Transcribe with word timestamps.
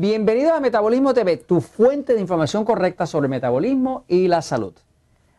Bienvenido 0.00 0.54
a 0.54 0.60
Metabolismo 0.60 1.12
TV, 1.12 1.38
tu 1.38 1.60
fuente 1.60 2.14
de 2.14 2.20
información 2.20 2.64
correcta 2.64 3.04
sobre 3.04 3.26
metabolismo 3.26 4.04
y 4.06 4.28
la 4.28 4.42
salud. 4.42 4.72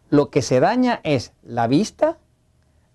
Lo 0.09 0.29
que 0.29 0.41
se 0.41 0.59
daña 0.59 0.99
es 1.05 1.31
la 1.43 1.67
vista, 1.67 2.17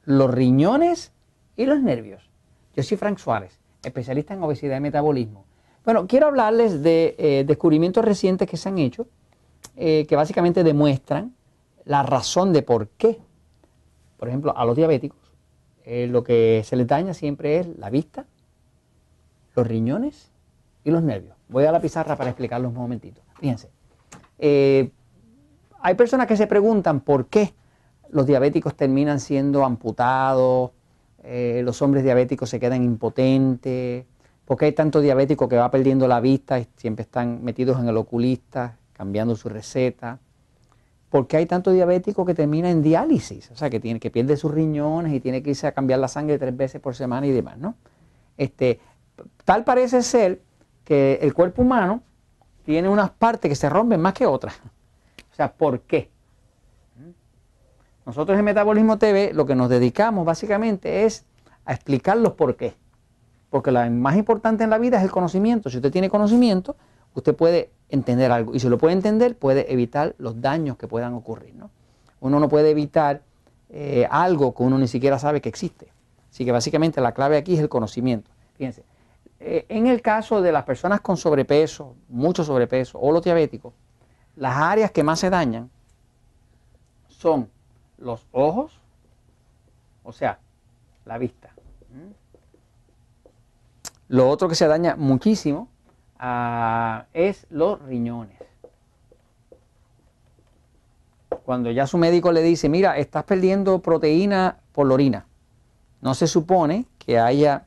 los 0.04 0.30
riñones 0.30 1.12
y 1.56 1.64
los 1.64 1.80
nervios. 1.80 2.28
Yo 2.76 2.82
soy 2.82 2.98
Frank 2.98 3.16
Suárez, 3.16 3.58
especialista 3.82 4.34
en 4.34 4.42
obesidad 4.42 4.76
y 4.76 4.80
metabolismo. 4.80 5.46
Bueno, 5.86 6.06
quiero 6.06 6.26
hablarles 6.26 6.82
de 6.82 7.14
eh, 7.16 7.44
descubrimientos 7.46 8.04
recientes 8.04 8.46
que 8.46 8.58
se 8.58 8.68
han 8.68 8.76
hecho, 8.76 9.06
eh, 9.74 10.04
que 10.06 10.16
básicamente 10.16 10.64
demuestran 10.64 11.34
la 11.86 12.02
razón 12.02 12.52
de 12.52 12.60
por 12.60 12.88
qué, 12.88 13.20
por 14.18 14.28
ejemplo, 14.28 14.54
a 14.54 14.66
los 14.66 14.76
diabéticos, 14.76 15.32
eh, 15.86 16.08
lo 16.08 16.24
que 16.24 16.60
se 16.62 16.76
les 16.76 16.86
daña 16.86 17.14
siempre 17.14 17.58
es 17.58 17.66
la 17.78 17.88
vista, 17.88 18.26
los 19.56 19.66
riñones 19.66 20.30
y 20.84 20.90
los 20.90 21.02
nervios. 21.02 21.34
Voy 21.54 21.66
a 21.66 21.70
la 21.70 21.80
pizarra 21.80 22.16
para 22.16 22.30
explicarlos 22.30 22.72
un 22.72 22.78
momentito. 22.78 23.22
Fíjense. 23.38 23.70
Eh, 24.40 24.90
hay 25.80 25.94
personas 25.94 26.26
que 26.26 26.36
se 26.36 26.48
preguntan 26.48 26.98
por 26.98 27.26
qué 27.26 27.54
los 28.10 28.26
diabéticos 28.26 28.74
terminan 28.74 29.20
siendo 29.20 29.64
amputados, 29.64 30.72
eh, 31.22 31.62
los 31.64 31.80
hombres 31.80 32.02
diabéticos 32.02 32.50
se 32.50 32.58
quedan 32.58 32.82
impotentes, 32.82 34.04
por 34.44 34.56
qué 34.56 34.64
hay 34.64 34.72
tanto 34.72 35.00
diabético 35.00 35.48
que 35.48 35.54
va 35.54 35.70
perdiendo 35.70 36.08
la 36.08 36.18
vista 36.18 36.58
y 36.58 36.66
siempre 36.74 37.04
están 37.04 37.44
metidos 37.44 37.78
en 37.78 37.88
el 37.88 37.96
oculista, 37.98 38.76
cambiando 38.92 39.36
su 39.36 39.48
receta. 39.48 40.18
¿Por 41.08 41.28
qué 41.28 41.36
hay 41.36 41.46
tanto 41.46 41.70
diabético 41.70 42.24
que 42.24 42.34
termina 42.34 42.68
en 42.68 42.82
diálisis? 42.82 43.52
O 43.52 43.56
sea, 43.56 43.70
que, 43.70 43.78
tiene, 43.78 44.00
que 44.00 44.10
pierde 44.10 44.36
sus 44.36 44.52
riñones 44.52 45.12
y 45.12 45.20
tiene 45.20 45.40
que 45.40 45.50
irse 45.50 45.68
a 45.68 45.72
cambiar 45.72 46.00
la 46.00 46.08
sangre 46.08 46.36
tres 46.36 46.56
veces 46.56 46.80
por 46.80 46.96
semana 46.96 47.28
y 47.28 47.30
demás, 47.30 47.58
¿no? 47.58 47.76
Este, 48.36 48.80
tal 49.44 49.62
parece 49.62 50.02
ser 50.02 50.40
que 50.84 51.18
el 51.22 51.34
cuerpo 51.34 51.62
humano 51.62 52.02
tiene 52.64 52.88
unas 52.88 53.10
partes 53.10 53.48
que 53.48 53.54
se 53.54 53.68
rompen 53.68 54.00
más 54.00 54.14
que 54.14 54.26
otras. 54.26 54.54
O 55.32 55.34
sea, 55.34 55.52
¿por 55.52 55.80
qué? 55.80 56.10
Nosotros 58.06 58.38
en 58.38 58.44
Metabolismo 58.44 58.98
TV 58.98 59.32
lo 59.32 59.46
que 59.46 59.54
nos 59.54 59.68
dedicamos 59.68 60.24
básicamente 60.26 61.04
es 61.04 61.24
a 61.64 61.72
explicar 61.72 62.16
los 62.16 62.34
por 62.34 62.56
qué. 62.56 62.74
Porque 63.50 63.70
lo 63.70 63.88
más 63.90 64.16
importante 64.16 64.64
en 64.64 64.70
la 64.70 64.78
vida 64.78 64.98
es 64.98 65.04
el 65.04 65.10
conocimiento. 65.10 65.70
Si 65.70 65.76
usted 65.76 65.90
tiene 65.90 66.10
conocimiento, 66.10 66.76
usted 67.14 67.34
puede 67.34 67.70
entender 67.88 68.30
algo. 68.30 68.54
Y 68.54 68.60
si 68.60 68.68
lo 68.68 68.78
puede 68.78 68.94
entender, 68.94 69.36
puede 69.36 69.72
evitar 69.72 70.14
los 70.18 70.40
daños 70.40 70.76
que 70.76 70.88
puedan 70.88 71.14
ocurrir. 71.14 71.54
Uno 72.20 72.40
no 72.40 72.48
puede 72.48 72.70
evitar 72.70 73.22
eh, 73.70 74.06
algo 74.10 74.54
que 74.54 74.62
uno 74.62 74.78
ni 74.78 74.88
siquiera 74.88 75.18
sabe 75.18 75.40
que 75.40 75.48
existe. 75.48 75.88
Así 76.30 76.44
que 76.44 76.52
básicamente 76.52 77.00
la 77.00 77.12
clave 77.12 77.36
aquí 77.36 77.54
es 77.54 77.60
el 77.60 77.68
conocimiento. 77.68 78.30
Fíjense, 78.56 78.84
eh, 79.40 79.66
en 79.68 79.86
el 79.86 80.00
caso 80.00 80.40
de 80.40 80.52
las 80.52 80.64
personas 80.64 81.00
con 81.00 81.16
sobrepeso, 81.16 81.96
mucho 82.08 82.44
sobrepeso 82.44 82.98
o 82.98 83.12
los 83.12 83.22
diabéticos, 83.22 83.74
las 84.36 84.56
áreas 84.56 84.90
que 84.90 85.02
más 85.02 85.20
se 85.20 85.30
dañan 85.30 85.70
son 87.08 87.50
los 87.98 88.26
ojos, 88.32 88.80
o 90.02 90.12
sea, 90.12 90.38
la 91.04 91.18
vista. 91.18 91.54
Lo 94.08 94.28
otro 94.28 94.48
que 94.48 94.54
se 94.54 94.66
daña 94.66 94.96
muchísimo 94.96 95.68
ah, 96.18 97.06
es 97.12 97.46
los 97.50 97.80
riñones. 97.82 98.38
Cuando 101.44 101.70
ya 101.70 101.86
su 101.86 101.98
médico 101.98 102.32
le 102.32 102.42
dice, 102.42 102.68
mira, 102.68 102.96
estás 102.96 103.24
perdiendo 103.24 103.80
proteína 103.80 104.58
por 104.72 104.86
la 104.86 104.94
orina, 104.94 105.26
no 106.00 106.14
se 106.14 106.26
supone 106.26 106.86
que 106.98 107.18
haya 107.18 107.66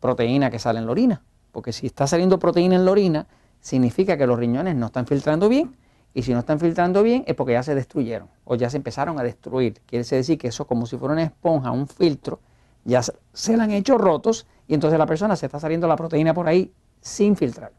proteína 0.00 0.50
que 0.50 0.58
sale 0.58 0.78
en 0.78 0.86
la 0.86 0.92
orina. 0.92 1.22
Porque 1.52 1.72
si 1.72 1.86
está 1.86 2.06
saliendo 2.06 2.38
proteína 2.38 2.76
en 2.76 2.84
la 2.84 2.90
orina, 2.90 3.26
significa 3.60 4.16
que 4.16 4.26
los 4.26 4.38
riñones 4.38 4.76
no 4.76 4.86
están 4.86 5.06
filtrando 5.06 5.48
bien. 5.48 5.76
Y 6.14 6.22
si 6.22 6.32
no 6.32 6.40
están 6.40 6.58
filtrando 6.58 7.02
bien 7.02 7.22
es 7.26 7.34
porque 7.34 7.52
ya 7.52 7.62
se 7.62 7.74
destruyeron 7.74 8.28
o 8.44 8.56
ya 8.56 8.70
se 8.70 8.76
empezaron 8.76 9.18
a 9.20 9.22
destruir. 9.22 9.80
Quiere 9.86 10.04
decir 10.04 10.38
que 10.38 10.48
eso 10.48 10.66
como 10.66 10.86
si 10.86 10.96
fuera 10.96 11.12
una 11.12 11.22
esponja, 11.22 11.70
un 11.70 11.86
filtro, 11.86 12.40
ya 12.84 13.02
se 13.02 13.56
le 13.56 13.62
han 13.62 13.70
hecho 13.70 13.98
rotos 13.98 14.46
y 14.66 14.74
entonces 14.74 14.98
la 14.98 15.06
persona 15.06 15.36
se 15.36 15.46
está 15.46 15.60
saliendo 15.60 15.86
la 15.86 15.96
proteína 15.96 16.34
por 16.34 16.48
ahí 16.48 16.72
sin 17.00 17.36
filtrar. 17.36 17.72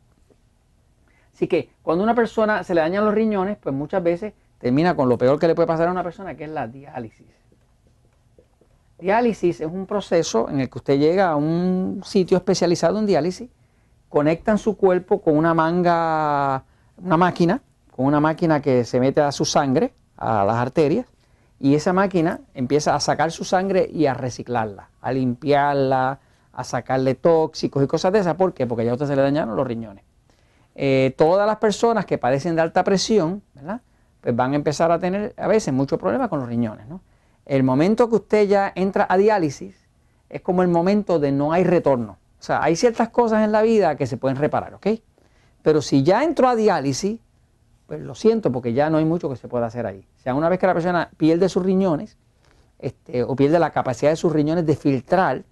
Así 1.34 1.48
que 1.48 1.70
cuando 1.82 2.04
una 2.04 2.16
persona 2.16 2.64
se 2.64 2.76
le 2.76 2.82
dañan 2.82 3.06
los 3.06 3.14
riñones, 3.14 3.58
pues 3.58 3.74
muchas 3.74 4.04
veces 4.04 4.34
termina 4.60 4.96
con 4.96 5.10
lo 5.10 5.18
peor 5.18 5.40
que 5.40 5.48
le 5.48 5.56
puede 5.56 5.68
pasar 5.68 5.88
a 5.88 5.92
una 5.92 6.04
persona, 6.04 6.36
que 6.36 6.44
es 6.44 6.50
la 6.50 6.68
diálisis. 6.68 7.28
Diálisis 9.00 9.62
es 9.62 9.68
un 9.68 9.86
proceso 9.86 10.50
en 10.50 10.60
el 10.60 10.70
que 10.70 10.78
usted 10.78 11.00
llega 11.00 11.30
a 11.30 11.36
un 11.36 12.02
sitio 12.04 12.38
especializado 12.38 13.00
en 13.00 13.06
diálisis, 13.06 13.50
conectan 14.10 14.58
su 14.58 14.76
cuerpo 14.76 15.22
con 15.22 15.38
una 15.38 15.54
manga, 15.54 16.64
una 16.98 17.18
máquina, 17.18 17.62
con 17.96 18.06
una 18.06 18.20
máquina 18.20 18.62
que 18.62 18.84
se 18.84 19.00
mete 19.00 19.22
a 19.22 19.32
su 19.32 19.46
sangre, 19.46 19.94
a 20.18 20.44
las 20.44 20.56
arterias, 20.58 21.06
y 21.60 21.76
esa 21.76 21.94
máquina 21.94 22.42
empieza 22.54 22.96
a 22.96 23.00
sacar 23.00 23.32
su 23.32 23.46
sangre 23.46 23.90
y 23.92 24.06
a 24.06 24.14
reciclarla, 24.14 24.90
a 25.02 25.12
limpiarla, 25.12 26.20
a 26.52 26.64
sacarle 26.64 27.16
tóxicos 27.16 27.84
y 27.84 27.88
cosas 27.88 28.12
de 28.12 28.20
esas. 28.20 28.36
¿Por 28.36 28.54
qué? 28.54 28.68
Porque 28.68 28.84
ya 28.84 28.92
a 28.92 28.94
usted 28.96 29.08
se 29.08 29.16
le 29.16 29.22
dañaron 29.22 29.56
los 29.56 29.66
riñones. 29.66 30.04
Eh, 30.76 31.14
todas 31.18 31.48
las 31.48 31.58
personas 31.58 32.06
que 32.06 32.18
padecen 32.18 32.56
de 32.56 32.62
alta 32.62 32.84
presión, 32.84 33.44
¿verdad? 33.54 33.82
Pues 34.22 34.36
van 34.36 34.54
a 34.54 34.56
empezar 34.56 34.92
a 34.92 35.00
tener 35.00 35.34
a 35.38 35.48
veces 35.48 35.74
muchos 35.74 36.00
problemas 36.00 36.30
con 36.30 36.40
los 36.40 36.50
riñones, 36.50 36.88
¿no? 36.88 37.02
El 37.50 37.64
momento 37.64 38.10
que 38.10 38.16
usted 38.18 38.48
ya 38.48 38.72
entra 38.76 39.08
a 39.10 39.18
diálisis 39.18 39.76
es 40.30 40.40
como 40.42 40.62
el 40.62 40.68
momento 40.68 41.18
de 41.18 41.32
no 41.32 41.52
hay 41.52 41.64
retorno. 41.64 42.20
O 42.40 42.44
sea, 42.44 42.62
hay 42.62 42.76
ciertas 42.76 43.10
cosas 43.10 43.44
en 43.44 43.52
la 43.52 43.64
vida 43.64 43.98
que 43.98 44.06
se 44.06 44.18
pueden 44.18 44.38
reparar, 44.38 44.76
¿ok? 44.76 44.86
Pero 45.64 45.82
si 45.82 46.04
ya 46.04 46.24
entró 46.24 46.48
a 46.48 46.56
diálisis, 46.56 47.20
pues 47.88 48.02
lo 48.02 48.14
siento, 48.14 48.52
porque 48.52 48.74
ya 48.74 48.92
no 48.92 49.00
hay 49.00 49.06
mucho 49.06 49.32
que 49.32 49.36
se 49.36 49.48
pueda 49.48 49.66
hacer 49.66 49.88
ahí. 49.88 50.06
O 50.20 50.22
sea, 50.22 50.36
una 50.36 50.48
vez 50.48 50.60
que 50.60 50.68
la 50.68 50.76
persona 50.76 51.10
pierde 51.18 51.50
sus 51.50 51.66
riñones, 51.66 52.18
este, 52.78 53.24
o 53.24 53.36
pierde 53.36 53.58
la 53.58 53.72
capacidad 53.72 54.12
de 54.12 54.16
sus 54.16 54.32
riñones 54.32 54.68
de 54.68 54.76
filtrar, 54.76 55.44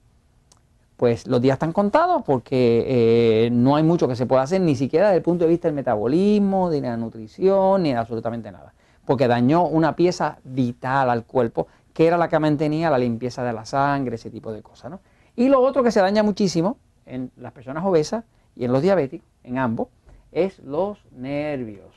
pues 0.98 1.26
los 1.26 1.42
días 1.42 1.56
están 1.56 1.74
contados 1.74 2.22
porque 2.24 2.86
eh, 2.88 3.50
no 3.52 3.76
hay 3.76 3.82
mucho 3.82 4.08
que 4.08 4.16
se 4.16 4.28
pueda 4.28 4.44
hacer, 4.44 4.62
ni 4.62 4.76
siquiera 4.76 5.08
desde 5.08 5.18
el 5.18 5.24
punto 5.24 5.46
de 5.46 5.50
vista 5.50 5.68
del 5.68 5.74
metabolismo, 5.74 6.70
de 6.70 6.80
la 6.82 6.96
nutrición, 6.96 7.82
ni 7.82 7.90
de 7.90 7.98
absolutamente 7.98 8.52
nada. 8.52 8.76
Porque 9.04 9.28
dañó 9.28 9.66
una 9.66 9.96
pieza 9.96 10.38
vital 10.44 11.10
al 11.10 11.26
cuerpo 11.26 11.66
que 11.98 12.06
era 12.06 12.16
la 12.16 12.30
que 12.30 12.38
mantenía 12.38 12.92
la 12.92 13.00
limpieza 13.00 13.44
de 13.44 13.54
la 13.54 13.66
sangre, 13.66 14.18
ese 14.18 14.30
tipo 14.30 14.52
de 14.52 14.62
cosas. 14.62 14.92
¿no? 14.92 15.00
Y 15.36 15.50
lo 15.50 15.62
otro 15.62 15.82
que 15.82 15.90
se 15.90 16.00
daña 16.00 16.22
muchísimo 16.22 16.78
en 17.08 17.32
las 17.38 17.54
personas 17.54 17.84
obesas 17.84 18.24
y 18.56 18.66
en 18.66 18.72
los 18.72 18.84
diabéticos, 18.84 19.28
en 19.42 19.58
ambos, 19.58 19.88
es 20.32 20.60
los 20.60 21.00
nervios. 21.10 21.96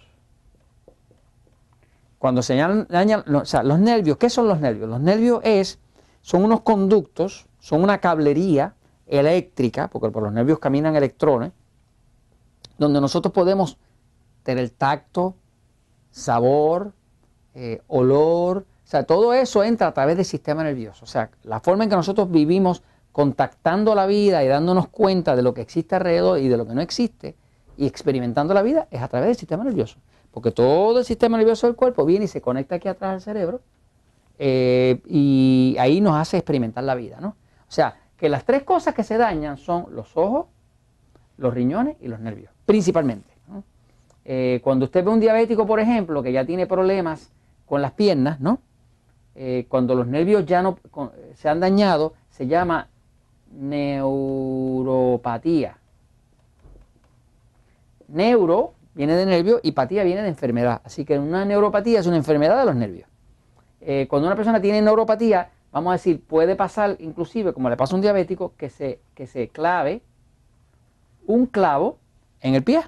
Cuando 2.18 2.40
se 2.40 2.56
dañan, 2.56 3.24
o 3.34 3.44
sea, 3.44 3.62
los 3.62 3.78
nervios, 3.78 4.16
¿qué 4.16 4.30
son 4.30 4.48
los 4.48 4.58
nervios? 4.58 4.88
Los 4.88 5.02
nervios 5.02 5.42
es, 5.44 5.78
son 6.22 6.44
unos 6.44 6.62
conductos, 6.62 7.46
son 7.58 7.82
una 7.82 7.98
cablería 7.98 8.72
eléctrica, 9.06 9.88
porque 9.88 10.08
por 10.08 10.22
los 10.22 10.32
nervios 10.32 10.60
caminan 10.60 10.96
electrones, 10.96 11.52
donde 12.78 13.02
nosotros 13.02 13.34
podemos 13.34 13.76
tener 14.44 14.70
tacto, 14.70 15.34
sabor, 16.10 16.94
eh, 17.52 17.82
olor, 17.86 18.64
o 18.90 18.92
sea, 18.92 19.04
todo 19.04 19.32
eso 19.32 19.62
entra 19.62 19.86
a 19.86 19.94
través 19.94 20.16
del 20.16 20.24
sistema 20.24 20.64
nervioso. 20.64 21.04
O 21.04 21.06
sea, 21.06 21.30
la 21.44 21.60
forma 21.60 21.84
en 21.84 21.90
que 21.90 21.94
nosotros 21.94 22.28
vivimos 22.28 22.82
contactando 23.12 23.94
la 23.94 24.04
vida 24.06 24.42
y 24.42 24.48
dándonos 24.48 24.88
cuenta 24.88 25.36
de 25.36 25.42
lo 25.42 25.54
que 25.54 25.60
existe 25.60 25.94
alrededor 25.94 26.40
y 26.40 26.48
de 26.48 26.56
lo 26.56 26.66
que 26.66 26.74
no 26.74 26.80
existe 26.80 27.36
y 27.76 27.86
experimentando 27.86 28.52
la 28.52 28.62
vida 28.62 28.88
es 28.90 29.00
a 29.00 29.06
través 29.06 29.28
del 29.28 29.36
sistema 29.36 29.62
nervioso. 29.62 29.98
Porque 30.32 30.50
todo 30.50 30.98
el 30.98 31.04
sistema 31.04 31.36
nervioso 31.38 31.68
del 31.68 31.76
cuerpo 31.76 32.04
viene 32.04 32.24
y 32.24 32.26
se 32.26 32.40
conecta 32.40 32.74
aquí 32.74 32.88
atrás 32.88 33.12
al 33.12 33.20
cerebro 33.20 33.60
eh, 34.40 35.00
y 35.06 35.76
ahí 35.78 36.00
nos 36.00 36.16
hace 36.16 36.38
experimentar 36.38 36.82
la 36.82 36.96
vida, 36.96 37.18
¿no? 37.20 37.28
O 37.28 37.72
sea, 37.72 37.94
que 38.16 38.28
las 38.28 38.44
tres 38.44 38.64
cosas 38.64 38.92
que 38.92 39.04
se 39.04 39.18
dañan 39.18 39.56
son 39.56 39.86
los 39.94 40.16
ojos, 40.16 40.46
los 41.36 41.54
riñones 41.54 41.96
y 42.00 42.08
los 42.08 42.18
nervios, 42.18 42.50
principalmente. 42.66 43.30
Eh, 44.24 44.60
cuando 44.64 44.86
usted 44.86 45.04
ve 45.04 45.10
un 45.12 45.20
diabético, 45.20 45.64
por 45.64 45.78
ejemplo, 45.78 46.24
que 46.24 46.32
ya 46.32 46.44
tiene 46.44 46.66
problemas 46.66 47.30
con 47.66 47.82
las 47.82 47.92
piernas, 47.92 48.40
¿no? 48.40 48.58
Eh, 49.34 49.66
cuando 49.68 49.94
los 49.94 50.06
nervios 50.06 50.46
ya 50.46 50.62
no 50.62 50.78
se 51.34 51.48
han 51.48 51.60
dañado, 51.60 52.14
se 52.30 52.46
llama 52.46 52.88
neuropatía. 53.52 54.18
Neuro 58.08 58.74
viene 58.94 59.14
de 59.14 59.26
nervio 59.26 59.60
y 59.62 59.72
patía 59.72 60.02
viene 60.04 60.22
de 60.22 60.28
enfermedad. 60.28 60.80
Así 60.84 61.04
que 61.04 61.18
una 61.18 61.44
neuropatía 61.44 62.00
es 62.00 62.06
una 62.06 62.16
enfermedad 62.16 62.58
de 62.58 62.64
los 62.66 62.74
nervios. 62.74 63.08
Eh, 63.80 64.06
cuando 64.08 64.26
una 64.28 64.36
persona 64.36 64.60
tiene 64.60 64.82
neuropatía, 64.82 65.50
vamos 65.72 65.90
a 65.90 65.94
decir, 65.94 66.22
puede 66.22 66.56
pasar 66.56 66.96
inclusive, 66.98 67.52
como 67.52 67.70
le 67.70 67.76
pasa 67.76 67.94
a 67.94 67.96
un 67.96 68.02
diabético, 68.02 68.54
que 68.56 68.68
se, 68.68 69.00
que 69.14 69.26
se 69.26 69.48
clave 69.48 70.02
un 71.26 71.46
clavo 71.46 71.98
en 72.40 72.54
el 72.56 72.64
pie. 72.64 72.82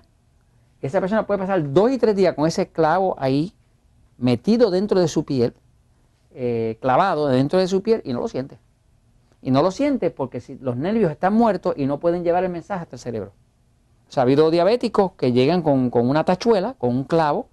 Esa 0.80 1.00
persona 1.00 1.26
puede 1.26 1.38
pasar 1.38 1.72
dos 1.72 1.92
y 1.92 1.98
tres 1.98 2.16
días 2.16 2.34
con 2.34 2.46
ese 2.48 2.68
clavo 2.68 3.14
ahí 3.18 3.52
metido 4.18 4.70
dentro 4.70 4.98
de 5.00 5.08
su 5.08 5.24
piel 5.24 5.54
eh, 6.34 6.78
clavado 6.80 7.28
dentro 7.28 7.58
de 7.58 7.68
su 7.68 7.82
piel 7.82 8.02
y 8.04 8.12
no 8.12 8.20
lo 8.20 8.28
siente. 8.28 8.58
Y 9.42 9.50
no 9.50 9.62
lo 9.62 9.70
siente 9.70 10.10
porque 10.10 10.40
si 10.40 10.56
los 10.56 10.76
nervios 10.76 11.10
están 11.10 11.34
muertos 11.34 11.74
y 11.76 11.86
no 11.86 11.98
pueden 11.98 12.24
llevar 12.24 12.44
el 12.44 12.50
mensaje 12.50 12.82
hasta 12.82 12.96
el 12.96 13.00
cerebro. 13.00 13.32
O 14.08 14.12
sea, 14.12 14.22
ha 14.22 14.24
habido 14.24 14.50
diabéticos 14.50 15.12
que 15.12 15.32
llegan 15.32 15.62
con, 15.62 15.90
una 15.92 16.24
tachuela, 16.24 16.74
con 16.78 16.90
un 16.90 17.04
clavo, 17.04 17.48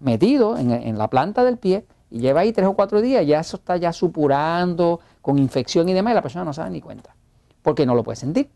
metido 0.00 0.56
en, 0.56 0.98
la 0.98 1.08
planta 1.08 1.44
del 1.44 1.58
pie 1.58 1.86
y 2.10 2.20
lleva 2.20 2.40
ahí 2.40 2.52
tres 2.52 2.68
o 2.68 2.74
cuatro 2.74 3.00
días, 3.00 3.26
ya 3.26 3.40
eso 3.40 3.56
está 3.56 3.76
ya 3.76 3.92
supurando, 3.92 5.00
con 5.20 5.38
infección 5.38 5.88
y 5.88 5.92
demás, 5.92 6.12
y 6.12 6.14
la 6.14 6.22
persona 6.22 6.44
no 6.44 6.52
sabe 6.52 6.70
ni 6.70 6.80
cuenta, 6.80 7.16
porque 7.62 7.84
no 7.84 7.94
lo 7.94 8.04
puede 8.04 8.16
sentir. 8.16 8.48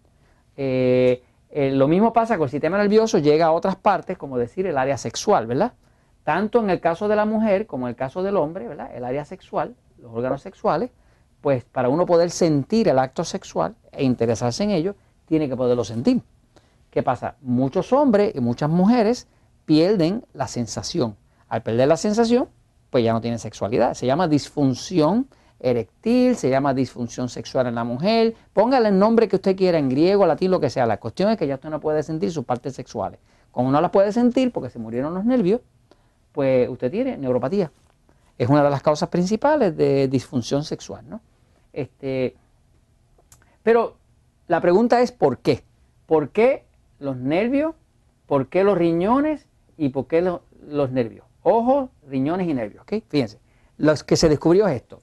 Eh, 0.57 1.23
eh, 1.51 1.71
lo 1.73 1.89
mismo 1.89 2.13
pasa 2.13 2.37
con 2.37 2.45
el 2.45 2.51
sistema 2.51 2.79
nervioso, 2.79 3.19
llega 3.19 3.47
a 3.47 3.53
otras 3.53 3.77
partes, 3.77 4.17
como 4.17 4.39
decir 4.39 4.67
el 4.67 4.79
área 4.79 4.97
sexual, 4.97 5.47
¿verdad? 5.47 5.73
Tanto 6.29 6.61
en 6.61 6.69
el 6.69 6.79
caso 6.79 7.09
de 7.09 7.17
la 7.17 7.25
mujer 7.25 7.67
como 7.67 7.87
en 7.87 7.93
el 7.93 7.97
caso 7.97 8.23
del 8.23 8.37
hombre, 8.37 8.69
¿verdad? 8.69 8.91
El 8.95 9.07
área 9.07 9.25
sexual, 9.25 9.75
los 9.97 10.13
órganos 10.13 10.43
sexuales, 10.43 10.91
pues 11.41 11.65
para 11.65 11.89
uno 11.89 12.05
poder 12.05 12.31
sentir 12.31 12.87
el 12.89 12.99
acto 12.99 13.25
sexual 13.25 13.77
e 13.93 14.05
interesarse 14.05 14.63
en 14.63 14.73
ello, 14.73 14.95
tiene 15.25 15.49
que 15.49 15.57
poderlo 15.57 15.85
sentir. 15.85 16.21
¿Qué 16.91 17.03
pasa? 17.03 17.37
Muchos 17.41 17.95
hombres 17.95 18.35
y 18.35 18.41
muchas 18.41 18.69
mujeres 18.69 19.27
pierden 19.65 20.23
la 20.35 20.49
sensación. 20.49 21.17
Al 21.49 21.63
perder 21.63 21.89
la 21.89 21.97
sensación, 21.97 22.51
pues 22.91 23.03
ya 23.05 23.15
no 23.15 23.23
tienen 23.23 23.39
sexualidad. 23.39 23.95
Se 23.95 24.05
llama 24.05 24.29
disfunción 24.29 25.29
erectil, 25.61 26.37
se 26.37 26.51
llama 26.51 26.75
disfunción 26.75 27.31
sexual 27.31 27.69
en 27.69 27.75
la 27.75 27.85
mujer. 27.85 28.35
Póngale 28.53 28.91
el 28.91 28.99
nombre 28.99 29.29
que 29.29 29.37
usted 29.37 29.57
quiera, 29.57 29.79
en 29.79 29.89
griego, 29.89 30.27
latín, 30.27 30.51
lo 30.51 30.61
que 30.61 30.69
sea. 30.69 30.85
La 30.85 31.01
cuestión 31.01 31.31
es 31.31 31.39
que 31.39 31.47
ya 31.47 31.55
usted 31.55 31.71
no 31.71 31.81
puede 31.81 32.03
sentir 32.03 32.31
sus 32.31 32.45
partes 32.45 32.75
sexuales. 32.75 33.19
Como 33.51 33.71
no 33.71 33.81
las 33.81 33.91
puede 33.91 34.13
sentir 34.13 34.53
porque 34.53 34.69
se 34.69 34.79
murieron 34.79 35.15
los 35.15 35.25
nervios, 35.25 35.63
pues 36.33 36.69
usted 36.69 36.91
tiene 36.91 37.17
neuropatía. 37.17 37.71
Es 38.37 38.49
una 38.49 38.63
de 38.63 38.71
las 38.71 38.83
causas 38.83 39.09
principales 39.09 39.77
de 39.77 40.09
disfunción 40.09 40.65
sexual, 40.65 41.09
¿no? 41.09 41.21
Este, 41.73 42.37
pero 43.63 43.97
la 44.47 44.61
pregunta 44.61 45.01
es 45.01 45.13
¿por 45.13 45.39
qué? 45.39 45.65
¿Por 46.07 46.31
qué 46.31 46.65
los 46.99 47.17
nervios, 47.17 47.75
por 48.27 48.49
qué 48.49 48.65
los 48.65 48.77
riñones 48.77 49.47
y 49.77 49.91
por 49.91 50.07
qué 50.07 50.23
los, 50.23 50.91
nervios. 50.91 51.27
Ojos, 51.43 51.91
riñones 52.09 52.49
y 52.49 52.55
nervios. 52.55 52.83
¿ok? 52.83 53.03
Fíjense, 53.09 53.39
lo 53.77 53.95
que 53.95 54.17
se 54.17 54.29
descubrió 54.29 54.67
es 54.67 54.77
esto. 54.77 55.01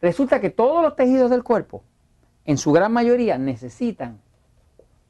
Resulta 0.00 0.40
que 0.40 0.50
todos 0.50 0.82
los 0.82 0.96
tejidos 0.96 1.30
del 1.30 1.42
cuerpo, 1.42 1.82
en 2.44 2.58
su 2.58 2.72
gran 2.72 2.92
mayoría, 2.92 3.38
necesitan 3.38 4.20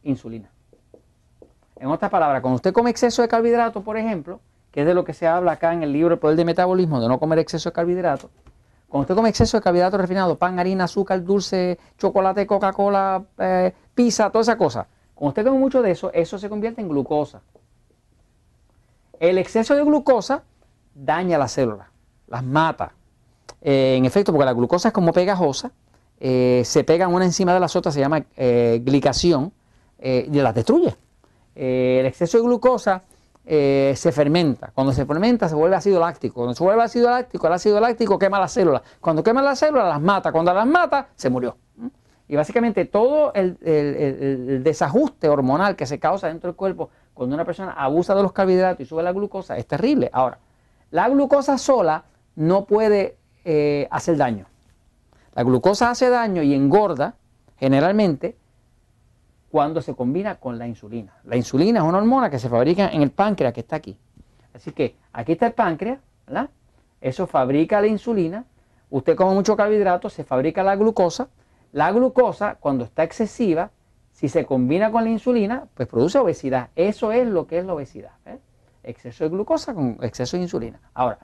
insulina. 0.03 0.51
En 1.77 1.89
otras 1.89 2.11
palabras, 2.11 2.41
cuando 2.41 2.57
usted 2.57 2.73
come 2.73 2.91
exceso 2.91 3.23
de 3.23 3.29
carbohidratos, 3.29 3.83
por 3.83 3.97
ejemplo, 3.97 4.41
que 4.77 4.83
es 4.83 4.87
de 4.87 4.93
lo 4.93 5.05
que 5.05 5.15
se 5.15 5.27
habla 5.27 5.53
acá 5.53 5.73
en 5.73 5.83
el 5.83 5.91
libro 5.91 6.13
El 6.13 6.21
Poder 6.21 6.37
de 6.37 6.45
Metabolismo, 6.45 7.01
de 7.01 7.09
no 7.09 7.19
comer 7.19 7.39
exceso 7.39 7.71
de 7.71 7.73
carbohidratos, 7.73 8.31
cuando 8.89 9.05
usted 9.05 9.15
come 9.15 9.31
exceso 9.31 9.57
de 9.57 9.63
carbohidratos 9.63 9.99
refinados, 9.99 10.37
pan, 10.37 10.59
harina, 10.59 10.85
azúcar, 10.85 11.25
dulce, 11.25 11.79
chocolate, 11.97 12.47
Coca-Cola, 12.47 13.25
eh, 13.39 13.73
pizza, 13.95 14.29
toda 14.29 14.43
esa 14.43 14.59
cosa, 14.59 14.87
cuando 15.15 15.31
usted 15.31 15.47
come 15.47 15.59
mucho 15.59 15.81
de 15.81 15.93
eso, 15.93 16.13
eso 16.13 16.39
se 16.39 16.51
convierte 16.51 16.83
en 16.83 16.91
glucosa. 16.91 17.41
El 19.19 19.39
exceso 19.39 19.75
de 19.75 19.83
glucosa 19.83 20.43
daña 20.95 21.39
las 21.39 21.53
células, 21.53 21.87
las 22.29 22.45
mata. 22.45 22.93
Eh, 23.63 23.95
en 23.97 24.05
efecto, 24.05 24.31
porque 24.31 24.45
la 24.45 24.53
glucosa 24.53 24.89
es 24.89 24.93
como 24.93 25.11
pegajosa, 25.15 25.73
eh, 26.21 26.61
se 26.67 26.85
pegan 26.85 27.15
una 27.15 27.25
encima 27.25 27.55
de 27.55 27.61
las 27.61 27.77
otras, 27.77 27.95
se 27.95 28.01
llama 28.01 28.27
glicación, 28.37 29.55
y 29.99 30.39
las 30.39 30.55
destruye. 30.55 30.95
el 31.55 32.05
exceso 32.05 32.37
de 32.37 32.45
glucosa 32.45 33.05
se 33.47 34.13
fermenta. 34.13 34.73
Cuando 34.75 34.93
se 34.93 35.07
fermenta 35.07 35.49
se 35.49 35.55
vuelve 35.55 35.77
ácido 35.77 36.01
láctico. 36.01 36.35
Cuando 36.35 36.55
se 36.55 36.65
vuelve 36.65 36.83
ácido 36.83 37.11
láctico, 37.11 37.47
el 37.47 37.53
ácido 37.53 37.81
láctico 37.81 38.19
quema 38.19 38.41
las 38.41 38.53
células. 38.53 38.83
Cuando 39.01 39.23
quema 39.23 39.41
las 39.43 39.59
células 39.59 39.87
las 39.89 40.01
mata. 40.01 40.33
Cuando 40.33 40.53
las 40.53 40.67
mata, 40.67 41.09
se 41.15 41.31
murió. 41.31 41.57
Y 42.29 42.35
básicamente 42.35 42.85
todo 42.87 43.33
el, 43.35 43.57
desajuste 44.65 45.29
hormonal 45.29 45.77
que 45.77 45.87
se 45.87 45.99
causa 45.99 46.29
dentro 46.29 46.51
del 46.51 46.57
cuerpo 46.57 46.91
cuando 47.15 47.35
una 47.35 47.45
persona 47.45 47.73
abusa 47.73 48.15
de 48.15 48.23
los 48.23 48.33
carbohidratos 48.33 48.81
y 48.81 48.85
sube 48.85 49.03
la 49.03 49.13
glucosa 49.13 49.57
es 49.57 49.67
terrible. 49.67 50.11
Ahora, 50.13 50.39
la 50.91 51.09
glucosa 51.09 51.57
sola 51.57 52.05
no 52.35 52.65
puede 52.65 53.17
eh, 53.45 53.87
hacer 53.91 54.17
daño. 54.17 54.47
La 55.35 55.45
glucosa 55.45 55.91
hace 55.91 56.11
daño 56.11 56.43
y 56.43 56.53
engorda 56.55 57.15
generalmente 57.59 58.37
cuando 59.57 59.81
se 59.81 59.95
combina 59.95 60.35
con 60.35 60.59
la 60.59 60.67
insulina. 60.67 61.15
La 61.25 61.35
insulina 61.35 61.79
es 61.79 61.85
una 61.87 61.97
hormona 61.97 62.29
que 62.29 62.39
se 62.39 62.51
fabrica 62.51 62.91
en 62.91 63.01
el 63.01 63.11
páncreas 63.11 63.55
que 63.55 63.61
está 63.61 63.77
aquí. 63.77 63.97
Así 64.53 64.71
que 64.73 64.97
aquí 65.15 65.33
está 65.33 65.47
el 65.47 65.55
páncreas, 65.55 65.99
¿verdad? 66.27 66.51
Eso 67.01 67.27
fabrica 67.27 67.81
la 67.81 67.87
insulina. 67.87 68.45
Usted 68.91 69.17
come 69.17 69.33
mucho 69.33 69.57
carbohidrato, 69.57 70.11
se 70.11 70.25
fabrica 70.25 70.63
la 70.63 70.77
glucosa 70.77 71.31
la 71.73 71.91
glucosa, 71.91 72.57
cuando 72.61 72.85
está 72.85 73.03
excesiva, 73.03 73.71
si 74.13 74.29
se 74.29 74.45
combina 74.45 74.93
con 74.93 75.05
la 75.05 75.11
insulina, 75.11 75.69
pues 75.73 75.89
produce 75.89 76.19
obesidad. 76.19 76.69
Eso 76.77 77.11
es 77.13 77.27
lo 77.27 77.47
que 77.47 77.59
es 77.61 77.65
la 77.65 77.73
obesidad. 77.73 78.13
¿eh? 78.27 78.39
Exceso 78.83 79.25
de 79.25 79.31
glucosa 79.31 79.73
con 79.73 79.97
exceso 80.03 80.37
de 80.37 80.43
insulina. 80.43 80.83
Ahora, 80.93 81.21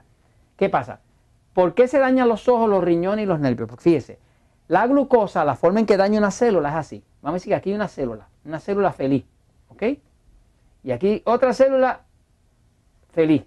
¿qué 0.57 0.69
pasa? 0.69 1.01
¿Por 1.53 1.75
qué 1.75 1.87
se 1.87 1.99
dañan 1.99 2.27
los 2.27 2.47
ojos, 2.47 2.67
los 2.67 2.83
riñones 2.83 3.25
y 3.25 3.27
los 3.27 3.39
nervios? 3.39 3.69
Porque 3.69 3.83
fíjese, 3.83 4.17
la 4.67 4.87
glucosa, 4.87 5.45
la 5.45 5.55
forma 5.55 5.79
en 5.79 5.85
que 5.85 5.97
daña 5.97 6.17
una 6.17 6.31
célula 6.31 6.69
es 6.69 6.75
así. 6.75 7.03
Vamos 7.23 7.35
a 7.35 7.39
decir 7.39 7.51
que 7.51 7.55
aquí 7.55 7.69
hay 7.69 7.75
una 7.75 7.87
célula, 7.87 8.27
una 8.43 8.59
célula 8.59 8.91
feliz. 8.91 9.23
¿Ok? 9.69 9.83
Y 10.83 10.91
aquí 10.91 11.23
otra 11.25 11.53
célula 11.53 12.01
feliz. 13.13 13.43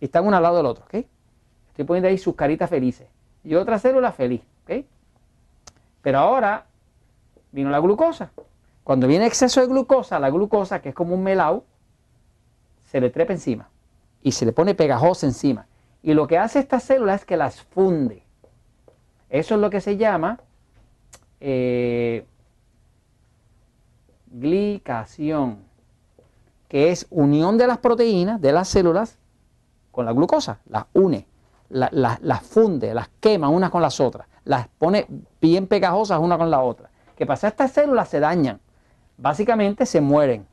Y 0.00 0.06
están 0.06 0.26
una 0.26 0.38
al 0.38 0.42
lado 0.42 0.56
del 0.56 0.66
otro. 0.66 0.84
¿Ok? 0.86 1.04
Estoy 1.68 1.84
poniendo 1.84 2.08
ahí 2.08 2.16
sus 2.16 2.34
caritas 2.34 2.70
felices. 2.70 3.06
Y 3.44 3.54
otra 3.54 3.78
célula 3.78 4.12
feliz. 4.12 4.40
¿Ok? 4.64 4.86
Pero 6.00 6.18
ahora 6.18 6.64
vino 7.52 7.68
la 7.68 7.80
glucosa. 7.80 8.32
Cuando 8.82 9.06
viene 9.06 9.26
exceso 9.26 9.60
de 9.60 9.66
glucosa, 9.66 10.18
la 10.18 10.30
glucosa, 10.30 10.80
que 10.80 10.88
es 10.88 10.94
como 10.94 11.14
un 11.14 11.22
melao, 11.22 11.64
se 12.86 13.00
le 13.00 13.10
trepa 13.10 13.34
encima 13.34 13.68
y 14.22 14.32
se 14.32 14.46
le 14.46 14.52
pone 14.52 14.74
pegajosa 14.74 15.26
encima. 15.26 15.66
Y 16.02 16.14
lo 16.14 16.26
que 16.26 16.38
hace 16.38 16.60
esta 16.60 16.80
célula 16.80 17.14
es 17.14 17.26
que 17.26 17.36
las 17.36 17.62
funde. 17.62 18.22
Eso 19.28 19.56
es 19.56 19.60
lo 19.60 19.68
que 19.68 19.80
se 19.80 19.98
llama 19.98 20.40
eh, 21.40 22.24
glicación, 24.26 25.58
que 26.68 26.90
es 26.90 27.06
unión 27.10 27.58
de 27.58 27.66
las 27.66 27.78
proteínas 27.78 28.40
de 28.40 28.52
las 28.52 28.68
células 28.68 29.18
con 29.90 30.04
la 30.06 30.12
glucosa, 30.12 30.60
las 30.68 30.84
une, 30.92 31.26
las 31.68 32.42
funde, 32.42 32.94
las 32.94 33.08
quema 33.20 33.48
unas 33.48 33.70
con 33.70 33.82
las 33.82 34.00
otras 34.00 34.26
las 34.46 34.68
pone 34.78 35.06
bien 35.40 35.66
pegajosas 35.66 36.18
una 36.20 36.38
con 36.38 36.50
la 36.50 36.60
otra. 36.60 36.88
¿Qué 37.16 37.26
pasa? 37.26 37.48
Estas 37.48 37.72
células 37.72 38.08
se 38.08 38.20
dañan, 38.20 38.60
básicamente 39.18 39.84
se 39.84 40.00
mueren. 40.00 40.46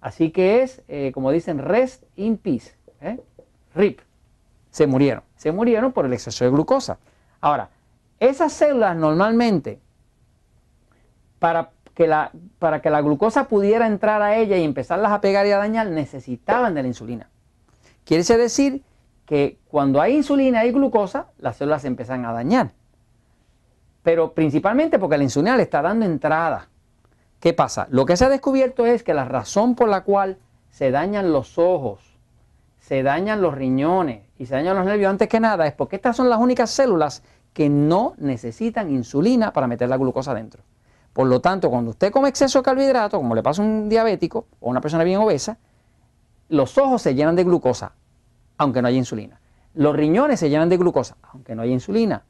Así 0.00 0.30
que 0.30 0.62
es, 0.62 0.82
eh, 0.88 1.12
como 1.12 1.30
dicen, 1.30 1.58
rest 1.58 2.04
in 2.16 2.38
peace. 2.38 2.74
¿eh? 3.00 3.20
RIP. 3.74 4.00
Se 4.70 4.86
murieron. 4.86 5.22
Se 5.36 5.52
murieron 5.52 5.92
por 5.92 6.06
el 6.06 6.12
exceso 6.12 6.44
de 6.44 6.50
glucosa. 6.50 6.98
Ahora, 7.40 7.68
esas 8.18 8.52
células 8.52 8.96
normalmente, 8.96 9.78
para 11.38 11.70
para 12.58 12.80
que 12.80 12.90
la 12.90 13.00
glucosa 13.00 13.48
pudiera 13.48 13.86
entrar 13.86 14.22
a 14.22 14.36
ella 14.36 14.56
y 14.56 14.64
empezarlas 14.64 15.12
a 15.12 15.20
pegar 15.20 15.46
y 15.46 15.50
a 15.50 15.58
dañar, 15.58 15.88
necesitaban 15.88 16.74
de 16.74 16.82
la 16.82 16.88
insulina. 16.88 17.30
Quiere 18.04 18.22
decir 18.22 18.82
que 19.26 19.58
cuando 19.68 20.00
hay 20.00 20.16
insulina 20.16 20.64
y 20.64 20.72
glucosa, 20.72 21.26
las 21.38 21.56
células 21.56 21.82
se 21.82 21.88
empiezan 21.88 22.24
a 22.24 22.32
dañar 22.32 22.72
pero 24.08 24.32
principalmente 24.32 24.98
porque 24.98 25.18
la 25.18 25.24
insulina 25.24 25.54
le 25.54 25.64
está 25.64 25.82
dando 25.82 26.06
entrada. 26.06 26.70
¿Qué 27.40 27.52
pasa? 27.52 27.86
Lo 27.90 28.06
que 28.06 28.16
se 28.16 28.24
ha 28.24 28.30
descubierto 28.30 28.86
es 28.86 29.02
que 29.02 29.12
la 29.12 29.26
razón 29.26 29.74
por 29.74 29.90
la 29.90 30.02
cual 30.02 30.38
se 30.70 30.90
dañan 30.90 31.30
los 31.30 31.58
ojos, 31.58 32.00
se 32.80 33.02
dañan 33.02 33.42
los 33.42 33.54
riñones 33.54 34.22
y 34.38 34.46
se 34.46 34.54
dañan 34.54 34.76
los 34.76 34.86
nervios 34.86 35.10
antes 35.10 35.28
que 35.28 35.40
nada 35.40 35.66
es 35.66 35.74
porque 35.74 35.96
estas 35.96 36.16
son 36.16 36.30
las 36.30 36.38
únicas 36.38 36.70
células 36.70 37.22
que 37.52 37.68
no 37.68 38.14
necesitan 38.16 38.90
insulina 38.90 39.52
para 39.52 39.66
meter 39.66 39.90
la 39.90 39.98
glucosa 39.98 40.32
dentro. 40.32 40.62
Por 41.18 41.26
lo 41.26 41.40
tanto, 41.40 41.68
cuando 41.68 41.90
usted 41.90 42.12
come 42.12 42.28
exceso 42.28 42.60
de 42.60 42.62
carbohidratos, 42.62 43.18
como 43.18 43.34
le 43.34 43.42
pasa 43.42 43.60
a 43.60 43.64
un 43.64 43.88
diabético 43.88 44.46
o 44.60 44.68
a 44.68 44.70
una 44.70 44.80
persona 44.80 45.02
bien 45.02 45.18
obesa, 45.18 45.58
los 46.48 46.78
ojos 46.78 47.02
se 47.02 47.16
llenan 47.16 47.34
de 47.34 47.42
glucosa, 47.42 47.90
aunque 48.56 48.80
no 48.80 48.86
haya 48.86 48.98
insulina. 48.98 49.40
Los 49.74 49.96
riñones 49.96 50.38
se 50.38 50.48
llenan 50.48 50.68
de 50.68 50.76
glucosa, 50.76 51.16
aunque 51.32 51.56
no 51.56 51.62
haya 51.62 51.72
insulina 51.72 52.22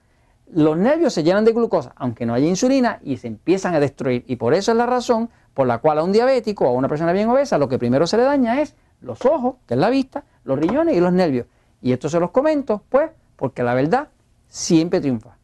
los 0.50 0.78
nervios 0.78 1.12
se 1.12 1.22
llenan 1.22 1.44
de 1.44 1.52
glucosa, 1.52 1.92
aunque 1.96 2.24
no 2.24 2.32
haya 2.32 2.46
insulina, 2.46 3.00
y 3.02 3.18
se 3.18 3.26
empiezan 3.26 3.74
a 3.74 3.80
destruir. 3.80 4.24
Y 4.26 4.36
por 4.36 4.54
eso 4.54 4.72
es 4.72 4.78
la 4.78 4.86
razón 4.86 5.28
por 5.52 5.66
la 5.66 5.76
cual 5.76 5.98
a 5.98 6.02
un 6.02 6.10
diabético 6.10 6.64
o 6.64 6.68
a 6.68 6.72
una 6.72 6.88
persona 6.88 7.12
bien 7.12 7.28
obesa 7.28 7.58
lo 7.58 7.68
que 7.68 7.78
primero 7.78 8.06
se 8.06 8.16
le 8.16 8.22
daña 8.22 8.62
es 8.62 8.74
los 9.02 9.26
ojos, 9.26 9.56
que 9.66 9.74
es 9.74 9.80
la 9.80 9.90
vista, 9.90 10.24
los 10.44 10.58
riñones 10.58 10.96
y 10.96 11.00
los 11.00 11.12
nervios. 11.12 11.46
Y 11.82 11.92
esto 11.92 12.08
se 12.08 12.18
los 12.18 12.30
comento, 12.30 12.82
pues, 12.88 13.10
porque 13.36 13.62
la 13.62 13.74
verdad 13.74 14.08
siempre 14.48 15.00
triunfa. 15.00 15.37